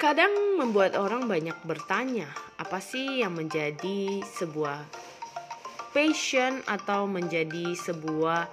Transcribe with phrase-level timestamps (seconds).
[0.00, 2.24] Kadang membuat orang banyak bertanya,
[2.56, 4.80] apa sih yang menjadi sebuah
[5.92, 8.48] passion atau menjadi sebuah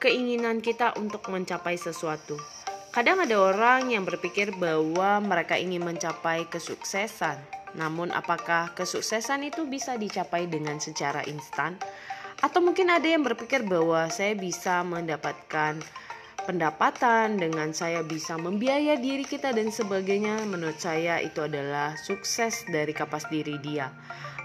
[0.00, 2.40] keinginan kita untuk mencapai sesuatu.
[2.88, 7.36] Kadang ada orang yang berpikir bahwa mereka ingin mencapai kesuksesan.
[7.76, 11.76] Namun apakah kesuksesan itu bisa dicapai dengan secara instan?
[12.38, 15.82] Atau mungkin ada yang berpikir bahwa saya bisa mendapatkan
[16.48, 22.96] pendapatan, dengan saya bisa membiayai diri kita dan sebagainya, menurut saya itu adalah sukses dari
[22.96, 23.92] kapas diri dia.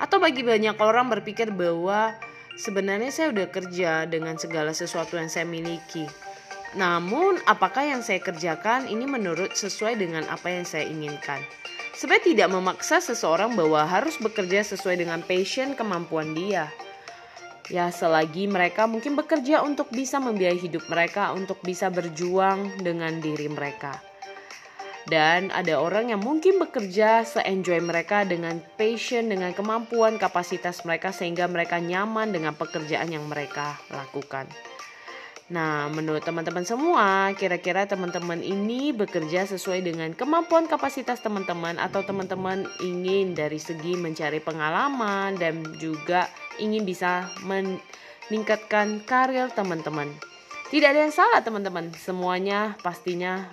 [0.04, 2.12] Atau bagi banyak orang berpikir bahwa
[2.60, 6.04] sebenarnya saya udah kerja dengan segala sesuatu yang saya miliki.
[6.74, 11.40] Namun, apakah yang saya kerjakan ini menurut sesuai dengan apa yang saya inginkan?
[11.94, 16.74] Sebenarnya tidak memaksa seseorang bahwa harus bekerja sesuai dengan passion kemampuan dia.
[17.72, 23.48] Ya, selagi mereka mungkin bekerja untuk bisa membiayai hidup mereka, untuk bisa berjuang dengan diri
[23.48, 24.04] mereka.
[25.04, 31.48] Dan ada orang yang mungkin bekerja se-enjoy mereka dengan passion, dengan kemampuan, kapasitas mereka sehingga
[31.48, 34.48] mereka nyaman dengan pekerjaan yang mereka lakukan.
[35.52, 42.64] Nah, menurut teman-teman semua, kira-kira teman-teman ini bekerja sesuai dengan kemampuan kapasitas teman-teman atau teman-teman
[42.80, 50.10] ingin dari segi mencari pengalaman dan juga ingin bisa meningkatkan karir teman-teman.
[50.74, 53.46] Tidak ada yang salah teman-teman, semuanya pastinya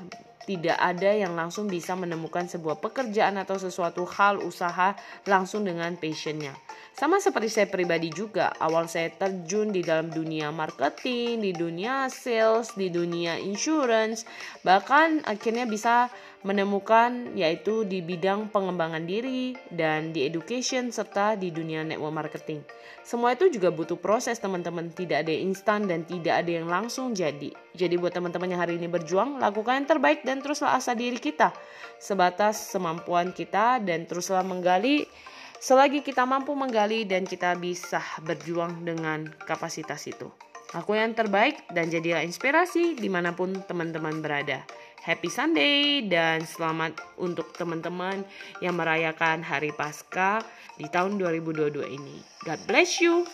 [0.50, 4.96] tidak ada yang langsung bisa menemukan sebuah pekerjaan atau sesuatu hal usaha
[5.28, 6.56] langsung dengan passionnya.
[6.96, 12.74] Sama seperti saya pribadi juga, awal saya terjun di dalam dunia marketing, di dunia sales,
[12.74, 14.26] di dunia insurance,
[14.66, 21.84] bahkan akhirnya bisa menemukan yaitu di bidang pengembangan diri dan di education serta di dunia
[21.84, 22.64] network marketing.
[23.04, 27.12] Semua itu juga butuh proses teman-teman, tidak ada yang instan dan tidak ada yang langsung
[27.12, 27.52] jadi.
[27.76, 31.52] Jadi buat teman-teman yang hari ini berjuang, lakukan yang terbaik dan teruslah asa diri kita
[32.00, 35.04] sebatas semampuan kita dan teruslah menggali
[35.60, 40.32] selagi kita mampu menggali dan kita bisa berjuang dengan kapasitas itu.
[40.72, 44.64] Aku yang terbaik dan jadilah inspirasi di mana pun teman-teman berada.
[45.00, 48.20] Happy Sunday dan selamat untuk teman-teman
[48.60, 50.44] yang merayakan Hari Paskah
[50.76, 52.20] di tahun 2022 ini.
[52.44, 53.24] God bless you.